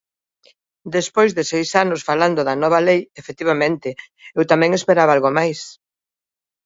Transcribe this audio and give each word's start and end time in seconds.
Despois 0.97 1.31
de 1.37 1.43
seis 1.51 1.69
anos 1.83 2.01
falando 2.09 2.41
da 2.47 2.55
nova 2.63 2.79
lei, 2.87 3.01
efectivamente, 3.21 3.89
eu 4.37 4.43
tamén 4.51 4.71
esperaba 4.73 5.11
algo 5.13 5.29
máis. 5.37 5.59